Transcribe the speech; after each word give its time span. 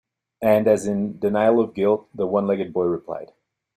And 0.41 0.67
as 0.67 0.87
in 0.87 1.19
denial 1.19 1.59
of 1.59 1.75
guilt, 1.75 2.09
the 2.15 2.25
one-legged 2.25 2.73
boy 2.73 2.85
replied. 2.85 3.33